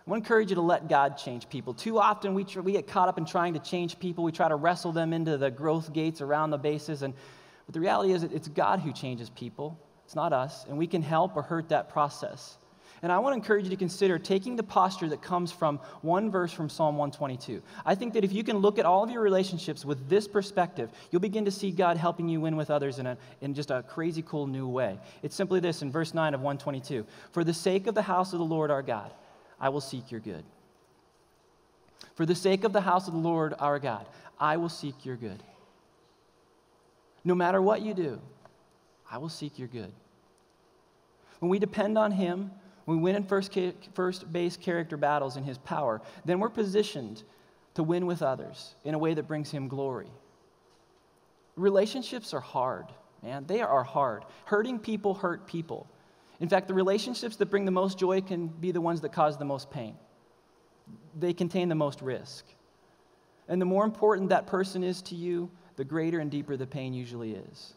[0.06, 1.74] I want to encourage you to let God change people.
[1.74, 4.22] Too often we, tr- we get caught up in trying to change people.
[4.22, 7.02] We try to wrestle them into the growth gates around the bases.
[7.02, 7.14] And,
[7.66, 10.66] but the reality is, it's God who changes people, it's not us.
[10.68, 12.58] And we can help or hurt that process.
[13.02, 16.30] And I want to encourage you to consider taking the posture that comes from one
[16.30, 17.62] verse from Psalm 122.
[17.84, 20.90] I think that if you can look at all of your relationships with this perspective,
[21.10, 23.82] you'll begin to see God helping you win with others in, a, in just a
[23.82, 24.98] crazy cool new way.
[25.22, 28.38] It's simply this in verse 9 of 122 For the sake of the house of
[28.38, 29.12] the Lord our God,
[29.60, 30.44] I will seek your good.
[32.14, 34.06] For the sake of the house of the Lord our God,
[34.38, 35.42] I will seek your good.
[37.24, 38.20] No matter what you do,
[39.10, 39.92] I will seek your good.
[41.40, 42.50] When we depend on Him,
[42.86, 43.56] we win in first,
[43.94, 47.22] first base character battles in His power, then we're positioned
[47.74, 50.10] to win with others in a way that brings Him glory.
[51.56, 52.86] Relationships are hard,
[53.22, 53.44] man.
[53.46, 54.24] They are hard.
[54.44, 55.86] Hurting people hurt people.
[56.40, 59.38] In fact, the relationships that bring the most joy can be the ones that cause
[59.38, 59.96] the most pain.
[61.18, 62.44] They contain the most risk.
[63.48, 66.92] And the more important that person is to you, the greater and deeper the pain
[66.92, 67.74] usually is.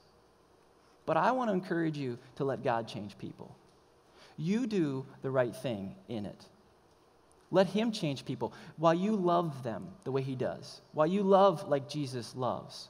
[1.05, 3.55] But I want to encourage you to let God change people.
[4.38, 6.46] You do the right thing in it.
[7.50, 11.68] Let Him change people while you love them the way He does, while you love
[11.68, 12.90] like Jesus loves.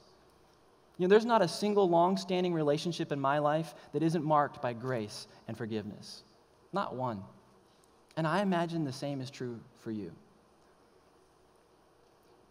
[0.98, 4.60] You know, there's not a single long standing relationship in my life that isn't marked
[4.60, 6.24] by grace and forgiveness.
[6.72, 7.22] Not one.
[8.16, 10.10] And I imagine the same is true for you.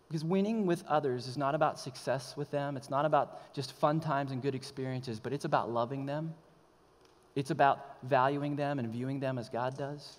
[0.08, 4.00] Because winning with others is not about success with them, it's not about just fun
[4.00, 6.34] times and good experiences, but it's about loving them.
[7.38, 10.18] It's about valuing them and viewing them as God does.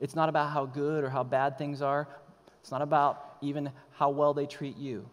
[0.00, 2.08] It's not about how good or how bad things are.
[2.60, 5.08] It's not about even how well they treat you.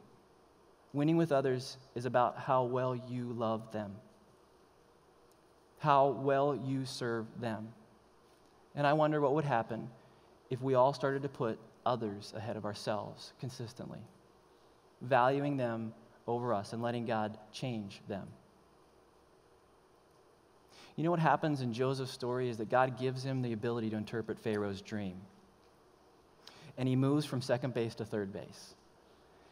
[0.94, 3.98] Winning with others is about how well you love them,
[5.78, 7.68] how well you serve them.
[8.74, 9.90] And I wonder what would happen
[10.50, 14.02] if we all started to put others ahead of ourselves consistently,
[15.02, 15.94] valuing them
[16.26, 18.28] over us and letting God change them.
[21.02, 23.96] You know what happens in Joseph's story is that God gives him the ability to
[23.96, 25.16] interpret Pharaoh's dream.
[26.78, 28.76] And he moves from second base to third base.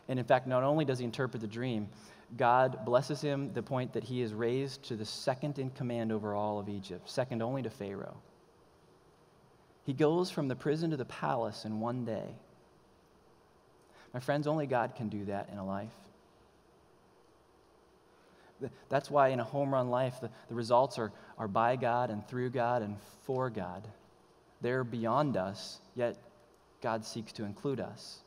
[0.07, 1.89] And in fact, not only does he interpret the dream,
[2.37, 6.35] God blesses him the point that he is raised to the second in command over
[6.35, 8.17] all of Egypt, second only to Pharaoh.
[9.87, 12.35] He goes from the prison to the palace in one day.
[14.13, 15.89] My friends, only God can do that in a life.
[18.89, 22.27] That's why in a home run life, the, the results are, are by God and
[22.27, 23.87] through God and for God.
[24.61, 26.17] They're beyond us, yet
[26.81, 28.19] God seeks to include us.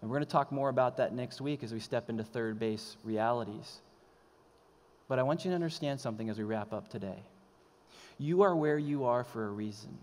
[0.00, 2.58] And we're going to talk more about that next week as we step into third
[2.58, 3.80] base realities.
[5.08, 7.22] But I want you to understand something as we wrap up today.
[8.18, 9.96] You are where you are for a reason.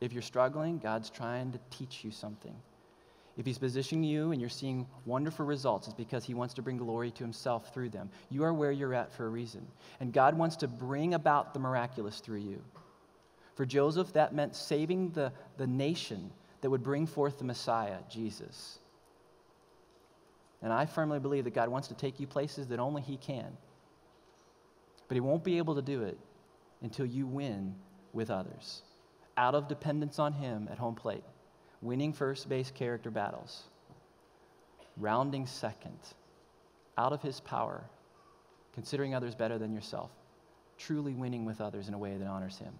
[0.00, 2.54] If you're struggling, God's trying to teach you something.
[3.36, 6.78] If He's positioning you and you're seeing wonderful results, it's because He wants to bring
[6.78, 8.10] glory to Himself through them.
[8.30, 9.66] You are where you're at for a reason.
[10.00, 12.62] And God wants to bring about the miraculous through you.
[13.54, 16.30] For Joseph, that meant saving the, the nation
[16.60, 18.78] that would bring forth the Messiah, Jesus.
[20.62, 23.56] And I firmly believe that God wants to take you places that only He can.
[25.08, 26.18] But He won't be able to do it
[26.82, 27.74] until you win
[28.12, 28.82] with others,
[29.36, 31.24] out of dependence on Him at home plate,
[31.82, 33.64] winning first base character battles,
[34.96, 35.98] rounding second,
[36.98, 37.84] out of His power,
[38.74, 40.10] considering others better than yourself,
[40.78, 42.72] truly winning with others in a way that honors Him.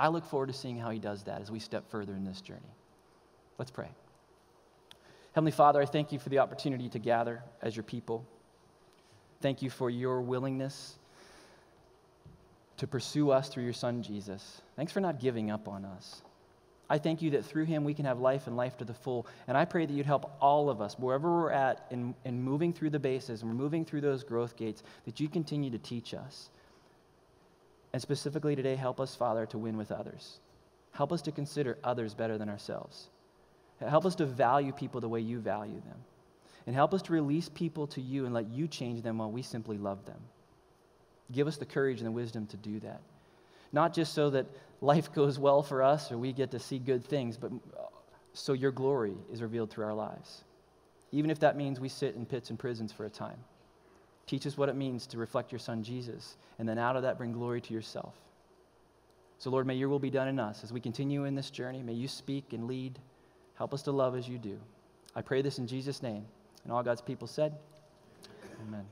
[0.00, 2.40] I look forward to seeing how he does that as we step further in this
[2.40, 2.74] journey.
[3.58, 3.88] Let's pray.
[5.34, 8.24] Heavenly Father, I thank you for the opportunity to gather as your people.
[9.42, 10.98] Thank you for your willingness
[12.78, 14.62] to pursue us through your Son, Jesus.
[14.74, 16.22] Thanks for not giving up on us.
[16.90, 19.28] I thank you that through him we can have life and life to the full.
[19.46, 22.72] And I pray that you'd help all of us, wherever we're at, in, in moving
[22.72, 26.12] through the bases and we're moving through those growth gates, that you continue to teach
[26.14, 26.50] us.
[27.92, 30.40] And specifically today, help us, Father, to win with others.
[30.90, 33.08] Help us to consider others better than ourselves.
[33.78, 35.98] Help us to value people the way you value them.
[36.66, 39.42] And help us to release people to you and let you change them while we
[39.42, 40.20] simply love them.
[41.32, 43.00] Give us the courage and the wisdom to do that.
[43.72, 44.46] Not just so that
[44.80, 47.82] life goes well for us or we get to see good things, but uh,
[48.32, 50.44] so your glory is revealed through our lives.
[51.12, 53.38] Even if that means we sit in pits and prisons for a time.
[54.26, 57.18] Teach us what it means to reflect your Son, Jesus, and then out of that
[57.18, 58.14] bring glory to yourself.
[59.38, 61.82] So, Lord, may your will be done in us as we continue in this journey.
[61.82, 62.98] May you speak and lead.
[63.54, 64.58] Help us to love as you do.
[65.16, 66.24] I pray this in Jesus' name.
[66.62, 67.54] And all God's people said,
[68.68, 68.84] Amen.